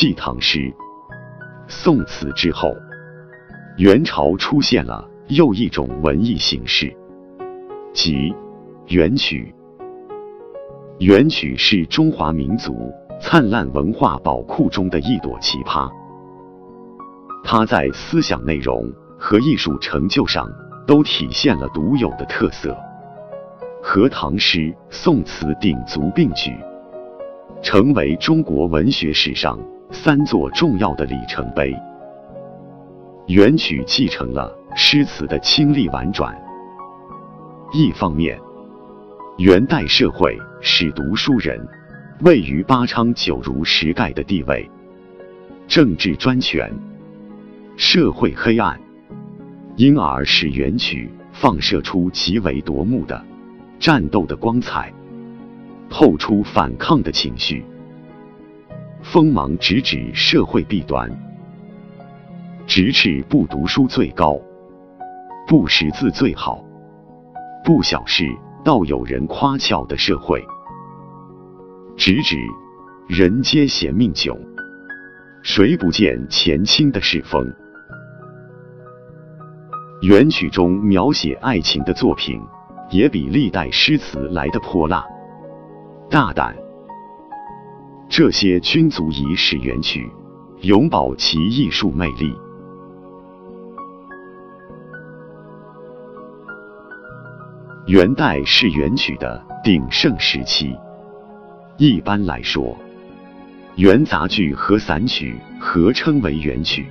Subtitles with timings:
[0.00, 0.72] 继唐诗、
[1.66, 2.72] 宋词之后，
[3.78, 6.96] 元朝出现了又一种文艺形式，
[7.92, 8.32] 即
[8.86, 9.52] 元曲。
[11.00, 15.90] 元曲是中华民族灿烂文化宝库中的一朵奇葩，
[17.42, 18.88] 它在思想内容
[19.18, 20.48] 和艺术成就上
[20.86, 22.78] 都体现了独有的特色，
[23.82, 26.56] 和唐诗、宋词鼎足并举，
[27.60, 29.58] 成为中国文学史上
[29.90, 31.74] 三座重要的里程碑。
[33.26, 36.36] 元曲继承了诗词的清丽婉转，
[37.72, 38.38] 一方面。
[39.38, 41.64] 元代社会使读书人
[42.22, 44.68] 位于八昌九如十盖的地位，
[45.68, 46.72] 政治专权，
[47.76, 48.80] 社会黑暗，
[49.76, 53.24] 因而使元曲放射出极为夺目的
[53.78, 54.92] 战斗的光彩，
[55.88, 57.64] 透出反抗的情绪，
[59.02, 61.10] 锋芒直指社会弊端，
[62.66, 64.38] 直斥不读书最高，
[65.46, 66.62] 不识字最好，
[67.64, 68.24] 不小事。
[68.64, 70.44] 倒有人夸俏的社会，
[71.96, 72.36] 直指
[73.06, 74.36] 人皆嫌命窘，
[75.42, 77.50] 谁不见前清的世风？
[80.02, 82.42] 元曲中描写爱情的作品，
[82.90, 85.06] 也比历代诗词来的泼辣、
[86.10, 86.67] 大胆。
[88.18, 90.10] 这些均足以使元曲
[90.62, 92.34] 永葆其艺术魅力。
[97.86, 100.76] 元代是元曲的鼎盛时期。
[101.76, 102.76] 一般来说，
[103.76, 106.86] 元杂剧和散曲合称为元曲。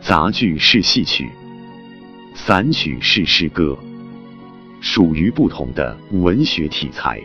[0.00, 1.30] 杂剧是戏曲，
[2.34, 3.78] 散曲是诗歌，
[4.80, 7.22] 属于不同的文学题材，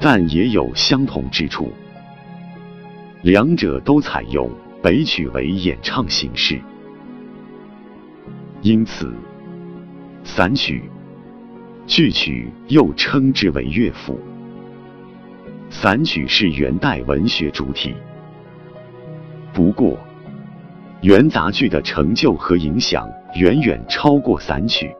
[0.00, 1.72] 但也有相同之处。
[3.22, 4.50] 两者都采用
[4.82, 6.60] 北曲为演唱形式，
[8.62, 9.12] 因此。
[10.26, 10.82] 散曲、
[11.86, 14.18] 剧曲又称之为乐府。
[15.68, 17.94] 散曲是元代文学主体，
[19.52, 19.98] 不过
[21.02, 23.06] 元杂剧的成就和影响
[23.36, 24.90] 远远超过散曲，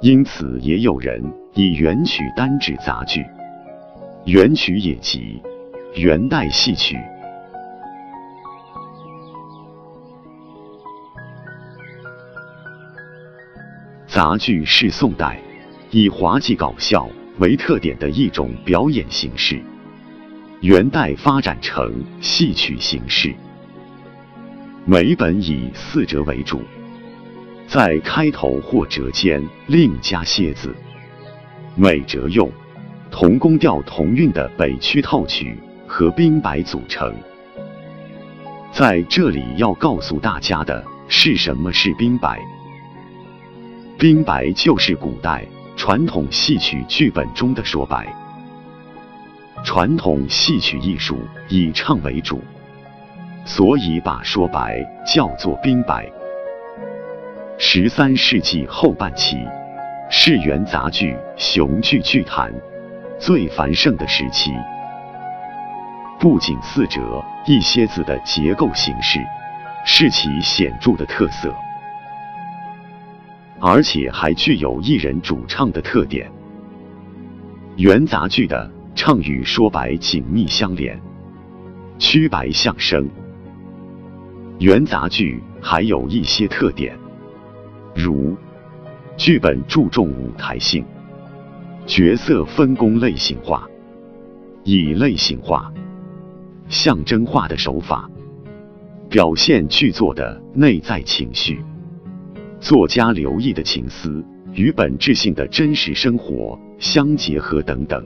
[0.00, 1.22] 因此也有人
[1.54, 3.24] 以元曲单指杂剧。
[4.26, 5.38] 元曲也即
[5.96, 6.96] 元代戏曲。
[14.06, 15.38] 杂剧是宋代
[15.90, 17.06] 以滑稽搞笑
[17.38, 19.60] 为特点的一种表演形式，
[20.62, 23.34] 元代发展成戏曲形式。
[24.86, 26.62] 每本以四折为主，
[27.66, 30.74] 在开头或折间另加楔字，
[31.74, 32.50] 每折用
[33.16, 37.14] 同宫调同韵的北曲套曲和冰白组成。
[38.72, 42.40] 在这里要告诉大家的是，什么是冰白？
[43.96, 48.12] 冰白就是古代传统戏曲剧本中的说白。
[49.62, 51.16] 传统戏曲艺术
[51.48, 52.42] 以唱为主，
[53.44, 56.10] 所以把说白叫做冰白。
[57.58, 59.38] 十三世纪后半期
[60.10, 62.52] 是元杂剧雄踞剧坛
[63.24, 64.52] 最繁盛的时期。
[66.20, 69.18] 不仅四折一些字的结构形式
[69.86, 71.50] 是其显著的特色。
[73.60, 76.30] 而且还具有一人主唱的特点。
[77.76, 81.00] 元杂剧的唱与说白紧密相连，
[81.98, 83.08] 曲白相生。
[84.58, 86.94] 元杂剧还有一些特点，
[87.94, 88.36] 如
[89.16, 90.84] 剧本注重舞台性，
[91.86, 93.68] 角色分工类型化，
[94.62, 95.72] 以类型化、
[96.68, 98.10] 象征化的手法
[99.10, 101.62] 表现剧作的内在情绪。
[102.58, 108.02] 作家留意的情思与本质性的真实生活相结合等等，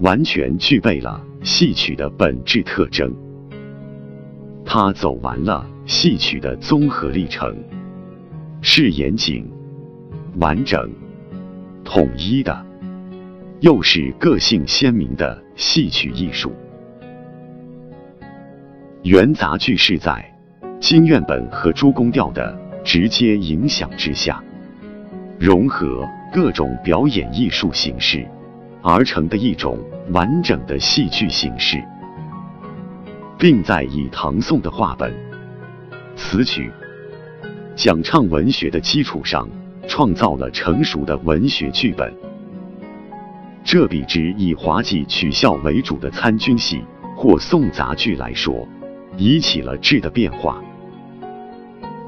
[0.00, 3.14] 完全具备了戏曲的本质特征。
[4.64, 7.56] 他走完了戏曲的综合历程，
[8.60, 9.48] 是严谨、
[10.40, 10.90] 完整、
[11.92, 12.64] 统一的，
[13.58, 16.54] 又是个性鲜明的戏曲艺术。
[19.02, 20.24] 元杂剧是在。
[20.78, 24.40] 京院本和诸宫调的直接影响之下，
[25.36, 28.24] 融合各种表演艺术形式
[28.82, 29.76] 而成的一种
[30.12, 31.82] 完整的戏剧形式，
[33.36, 35.12] 并在以唐宋的话本、
[36.14, 36.70] 词曲、
[37.74, 39.48] 讲唱文学的基础上，
[39.90, 42.14] 创造了成熟的文学剧本。
[43.64, 46.80] 这比之以滑稽取笑为主的参军戏
[47.16, 48.66] 或送杂剧来说，
[49.16, 50.62] 已起了质的变化，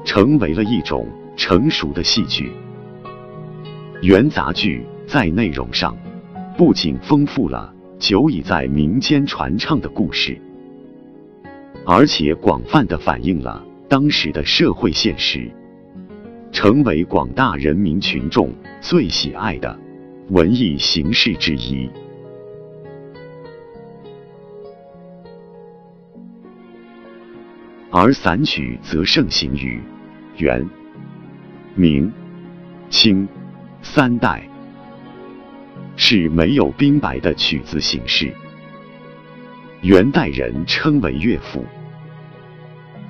[0.05, 2.53] 成为了一种成熟的戏剧。
[4.01, 5.95] 元杂剧在内容上，
[6.57, 10.39] 不仅丰富了久已在民间传唱的故事，
[11.85, 15.51] 而且广泛的反映了当时的社会现实，
[16.63, 18.49] 成为广大人民群众
[18.79, 19.77] 最喜爱的。
[20.29, 21.89] 文艺形式之一，
[27.91, 29.81] 而散曲则盛行于
[30.37, 30.65] 元、
[31.75, 32.09] 明、
[32.89, 33.27] 清
[33.81, 34.41] 三代，
[35.97, 38.33] 是没有冰白的曲子形式。
[39.81, 41.65] 元代人称为乐府，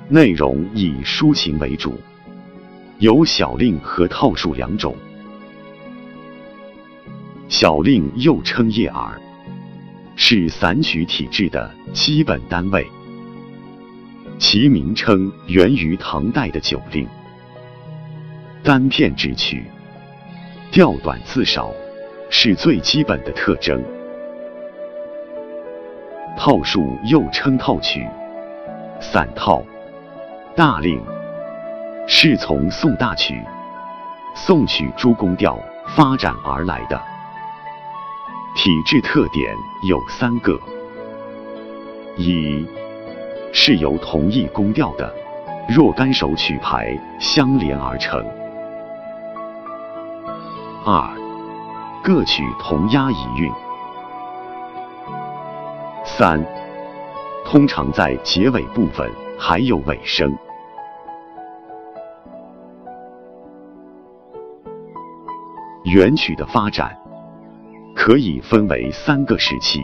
[0.08, 1.96] 内容以抒情为主，
[2.98, 4.94] 有小令和套数两种。
[7.48, 9.20] 小令又称叶耳，
[10.16, 12.86] 是散曲体制的基本单位。
[14.38, 17.06] 其名称源于唐代的酒令，
[18.62, 19.64] 单片之曲，
[20.72, 21.72] 调短字少，
[22.30, 23.80] 是最基本的特征。
[26.36, 28.04] 套数又称套曲、
[29.00, 29.62] 散套、
[30.56, 31.00] 大令，
[32.06, 33.42] 是从宋大曲、
[34.34, 35.58] 宋曲诸宫调
[35.96, 37.00] 发展而来的。
[38.54, 39.54] 体制特点
[39.88, 40.58] 有三个：
[42.16, 42.64] 一
[43.52, 45.12] 是由同一宫调的
[45.68, 48.22] 若干首曲牌相连而成；
[50.84, 51.10] 二
[52.02, 53.50] 各曲同押一韵；
[56.04, 56.44] 三
[57.46, 60.36] 通常在结尾部分还有尾声。
[65.94, 66.92] 元曲的发展。
[67.94, 69.80] 可以分为三个时期。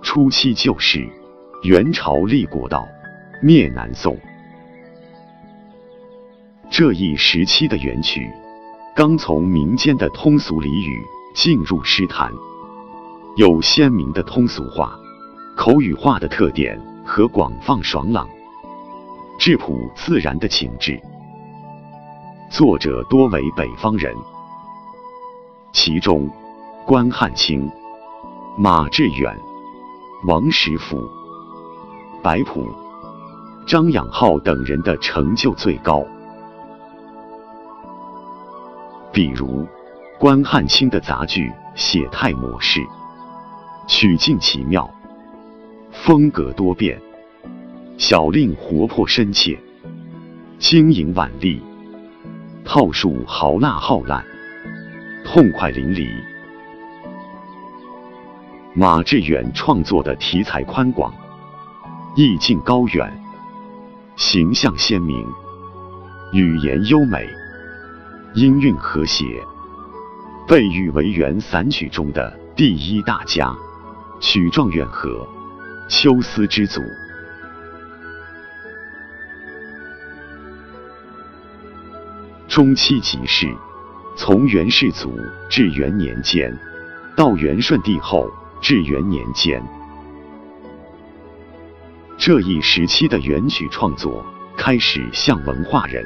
[0.00, 1.06] 初期就是
[1.62, 2.88] 元朝立国道，
[3.42, 4.18] 灭南宋。
[6.70, 8.26] 这一时期的元曲，
[8.96, 10.98] 刚从民间的通俗俚语
[11.34, 12.32] 进入诗坛，
[13.36, 14.98] 有鲜明的通俗化、
[15.54, 18.26] 口语化的特点和广放爽朗、
[19.38, 20.98] 质朴自然的情致。
[22.52, 24.14] 作者多为北方人。
[25.72, 26.28] 其中，
[26.86, 27.66] 关汉卿、
[28.58, 29.34] 马致远、
[30.26, 31.02] 王实甫、
[32.22, 32.68] 白朴、
[33.66, 36.04] 张养浩等人的成就最高。
[39.14, 39.66] 比如，
[40.18, 42.82] 关汉卿的杂剧写态模式，
[43.86, 44.90] 曲径奇妙，
[45.90, 46.98] 风格多变；
[47.96, 49.58] 小令活泼深切，
[50.58, 51.62] 晶莹婉丽，
[52.64, 54.24] 套数豪辣浩烂。
[55.24, 56.08] 痛快淋漓。
[58.74, 61.12] 马致远创作的题材宽广，
[62.16, 63.22] 意境高远，
[64.16, 65.26] 形象鲜明，
[66.32, 67.28] 语言优美，
[68.34, 69.24] 音韵和谐，
[70.48, 73.54] 被誉为元散曲中的第一大家，
[74.20, 75.26] 曲状远和，
[75.88, 76.80] 秋思之祖。
[82.52, 83.50] 中期即是。
[84.14, 85.10] 从元世祖
[85.48, 86.54] 至元年间，
[87.16, 88.30] 到元顺帝后
[88.60, 89.62] 至元年间，
[92.18, 94.22] 这一时期的元曲创作
[94.54, 96.04] 开始向文化人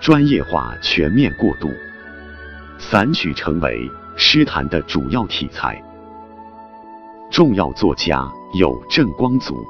[0.00, 1.68] 专业化全面过渡，
[2.78, 5.78] 散曲成为诗坛的主要题材。
[7.30, 9.62] 重要作家有郑光祖、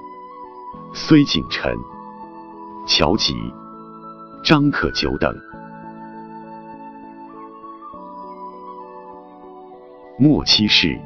[0.94, 1.76] 崔景臣、
[2.86, 3.34] 乔吉、
[4.44, 5.36] 张可久等。
[10.18, 10.96] 末期是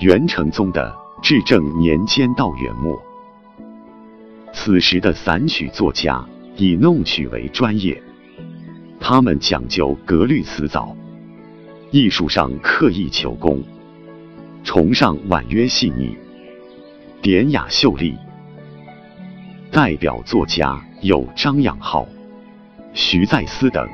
[0.00, 3.00] 元成宗的至正年间到元末，
[4.52, 6.24] 此时的散曲作家
[6.56, 8.02] 以弄曲为专业，
[8.98, 10.96] 他们讲究格律词藻，
[11.90, 13.62] 艺术上刻意求工，
[14.64, 16.16] 崇尚婉约细腻、
[17.22, 18.16] 典雅秀丽。
[19.70, 22.06] 代表作家有张养浩、
[22.94, 23.86] 徐再思等。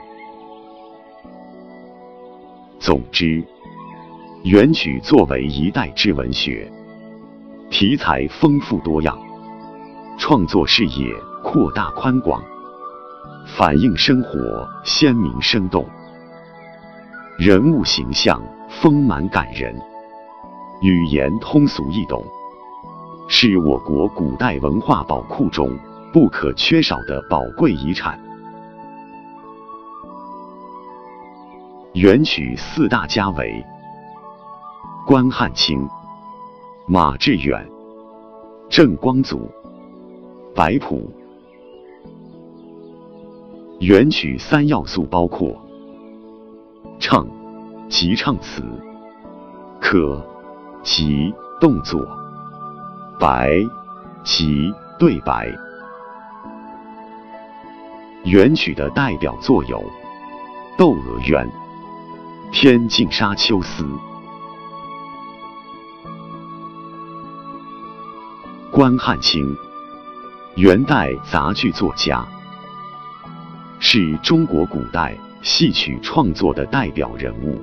[2.78, 3.44] 总之。
[4.44, 6.68] 元曲作为一代之文学，
[7.70, 9.16] 题材丰富多样，
[10.18, 12.42] 创作视野扩大宽广，
[13.56, 15.86] 反映生活鲜明生动，
[17.38, 19.80] 人物形象丰满感人，
[20.82, 22.24] 语言通俗易懂，
[23.28, 25.70] 是我国古代文化宝库中
[26.12, 28.18] 不可缺少的宝贵遗产。
[31.92, 33.64] 元曲四大家为。
[35.04, 35.84] 关汉卿、
[36.86, 37.68] 马致远、
[38.70, 39.50] 郑光祖、
[40.54, 41.10] 白朴。
[43.80, 45.56] 元曲三要素包括：
[47.00, 47.26] 唱。
[47.88, 48.62] 即唱词，
[49.80, 50.24] 可。
[50.84, 52.00] 即动作，
[53.18, 53.58] 白。
[54.22, 55.48] 即对白。
[58.24, 59.78] 元曲的代表作有
[60.78, 61.44] 《窦娥冤》
[62.52, 63.82] 《天净沙·秋思》。
[68.72, 69.54] 关汉卿，
[70.56, 72.26] 元代杂剧作家，
[73.78, 77.60] 是中国古代戏曲创作的代表人物，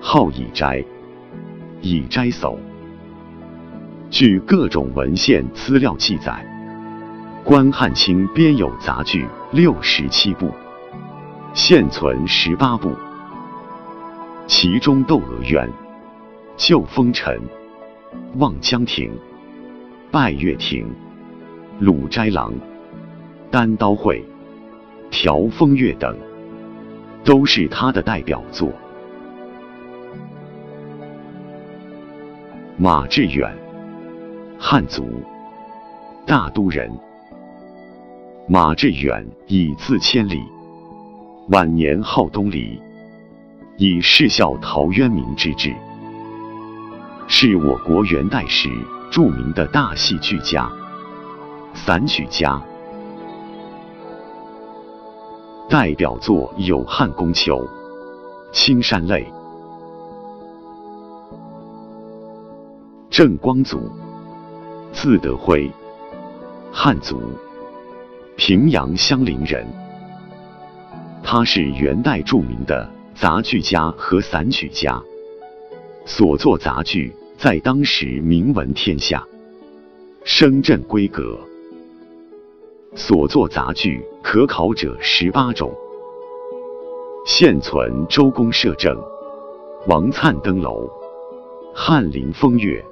[0.00, 0.82] 号乙斋，
[1.82, 2.56] 乙斋叟。
[4.08, 6.42] 据各种文献资料记载。
[7.44, 10.50] 关汉卿编有杂剧六十七部，
[11.52, 12.96] 现存十八部，
[14.46, 15.68] 其中《窦娥冤》
[16.56, 17.38] 《救风尘》
[18.38, 19.10] 《望江亭》
[20.12, 20.84] 《拜月亭》
[21.78, 22.50] 《鲁斋郎》
[23.48, 24.18] 《单刀会》
[25.08, 26.16] 《调风月》等，
[27.22, 28.72] 都是他的代表作。
[32.76, 33.56] 马致远，
[34.58, 35.22] 汉族，
[36.26, 36.90] 大都人。
[38.48, 40.42] 马致远以字千里，
[41.50, 42.82] 晚年号东篱，
[43.76, 45.72] 以仕孝陶渊明之志，
[47.28, 48.68] 是我国元代时
[49.10, 50.70] 著名的大戏剧家、
[51.74, 52.62] 散曲家。
[55.68, 57.56] 代表作有《汉宫秋》
[58.52, 59.24] 《青山泪》。
[63.10, 63.90] 郑光祖，
[64.92, 65.68] 字德辉，
[66.72, 67.20] 汉族。
[68.36, 69.66] 平阳乡邻人，
[71.22, 75.02] 他是元代著名的杂剧家和散曲家，
[76.06, 79.26] 所作杂剧在当时名闻天下，
[80.24, 81.38] 声震闺阁。
[82.94, 85.72] 所作杂剧可考者十八种，
[87.24, 88.94] 现存《周公摄政》
[89.88, 90.82] 《王粲登楼》
[91.74, 92.84] 《翰林风月》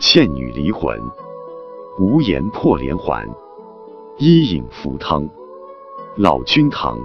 [0.00, 0.96] 倩女离魂》
[1.98, 3.26] 《无言破连环》。
[4.18, 5.28] 伊尹赴汤、
[6.14, 6.96] 老君堂、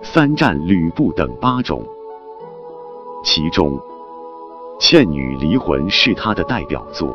[0.00, 1.86] 三战吕布等八种，
[3.22, 3.76] 其中
[4.78, 7.12] 《倩女离魂》是他的代表作。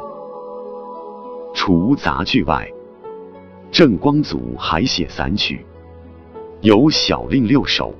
[1.55, 2.69] 除杂剧外，
[3.71, 5.65] 郑光祖还写散曲，
[6.59, 7.93] 有《小令》六首，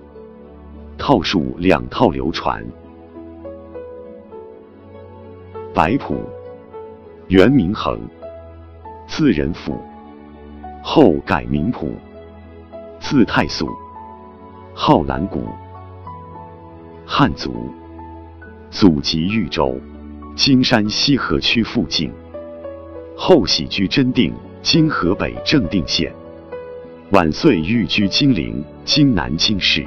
[0.98, 2.64] 套数两套流传。
[5.74, 6.18] 白朴，
[7.30, 8.00] 原名衡，
[9.08, 9.80] 字仁甫。
[10.84, 11.90] 后改名朴，
[13.00, 13.70] 字太素，
[14.74, 15.46] 号兰谷，
[17.06, 17.70] 汉族，
[18.74, 19.80] 祖籍豫州，
[20.36, 22.12] 金山西河区附近。
[23.16, 26.12] 后徙居真定（今河北正定县），
[27.14, 29.86] 晚岁寓居金陵（今南京市），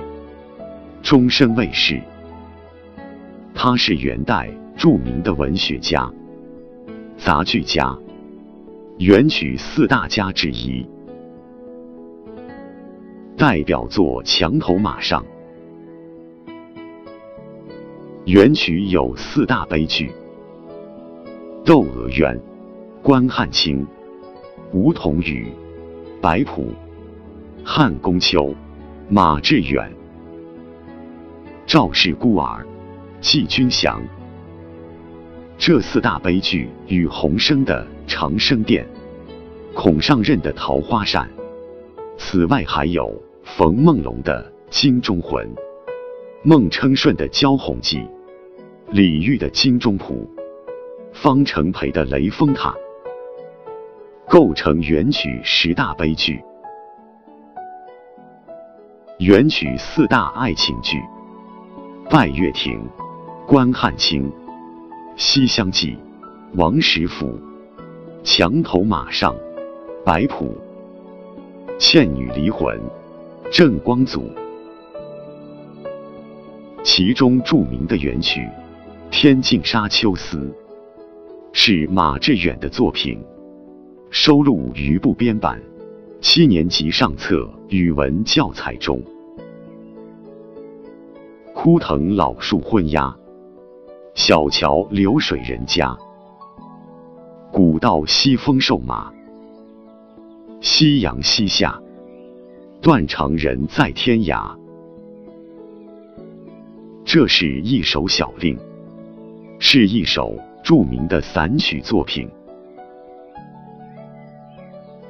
[1.02, 2.00] 终身未仕。
[3.52, 6.08] 他是元代著名的文学家、
[7.18, 7.92] 杂剧家。
[8.98, 10.86] 元曲四大家之一，
[13.36, 15.20] 代表作《墙头马上》。
[18.26, 20.10] 元曲有四大悲剧：
[21.64, 22.36] 《窦娥冤》、
[23.00, 23.86] 关汉卿、
[24.72, 25.46] 梧桐雨、
[26.20, 26.66] 白朴、
[27.62, 28.52] 汉宫秋、
[29.08, 29.88] 马致远、
[31.66, 32.66] 赵氏孤儿、
[33.20, 34.02] 季君祥。
[35.56, 37.86] 这四大悲剧与洪升的。
[38.08, 38.86] 长生殿、
[39.74, 41.28] 孔尚任的桃花扇，
[42.16, 45.48] 此外还有冯梦龙的金钟魂、
[46.44, 48.06] 孟称顺的焦红记、
[48.92, 50.30] 李煜的金钟谱、
[51.12, 52.72] 方成培的雷峰塔，
[54.28, 56.40] 构成元曲十大悲剧。
[59.18, 60.98] 元曲四大爱情剧：
[62.08, 62.78] 《拜月亭》、
[63.46, 64.30] 关汉卿、
[65.16, 65.92] 《西厢记》、
[66.54, 67.36] 王实甫。
[68.22, 69.34] 墙头马上，
[70.04, 70.46] 白朴；
[71.78, 72.80] 倩女离魂，
[73.50, 74.30] 郑光祖。
[76.84, 78.40] 其中著名的元曲
[79.18, 80.36] 《天净沙·秋思》
[81.54, 83.18] 是马致远的作品，
[84.10, 85.58] 收录于部编版
[86.20, 89.02] 七年级上册语文教材中。
[91.54, 93.16] 枯藤老树昏鸦，
[94.14, 95.96] 小桥流水人家。
[97.50, 99.10] 古道西风瘦马，
[100.60, 101.80] 夕阳西下，
[102.82, 104.54] 断肠人在天涯。
[107.02, 108.58] 这是一首小令，
[109.58, 112.28] 是一首著名的散曲作品。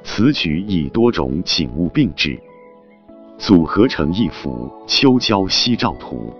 [0.03, 2.39] 此曲以多种景物并置，
[3.37, 6.33] 组合成一幅秋郊夕照图，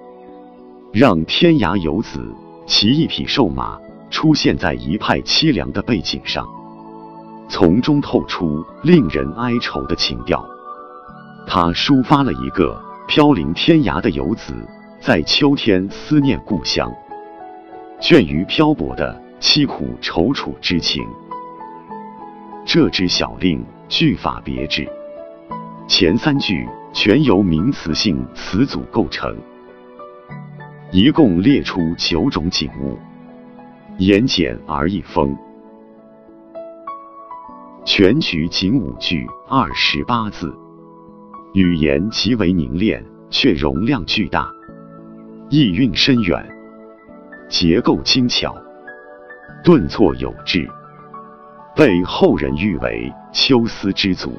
[0.94, 2.20] 让天涯游子
[2.66, 3.78] 骑一匹瘦马
[4.10, 6.48] 出现在一派凄凉的背景上，
[7.50, 10.44] 从中透出令人哀愁的情调。
[11.46, 14.54] 他抒发了一个飘零天涯的游子。
[15.00, 16.92] 在秋天思念故乡，
[18.00, 21.04] 倦于漂泊的凄苦踌躇之情。
[22.66, 24.88] 这支小令句法别致，
[25.88, 29.36] 前三句全由名词性词组构成，
[30.92, 32.98] 一共列出九种景物，
[33.98, 35.36] 言简而意丰。
[37.86, 40.54] 全曲仅五句二十八字，
[41.54, 44.52] 语言极为凝练，却容量巨大。
[45.50, 46.46] 意蕴深远，
[47.50, 48.56] 结构精巧，
[49.64, 50.70] 顿挫有致，
[51.76, 54.38] 被后人誉为秋思之祖。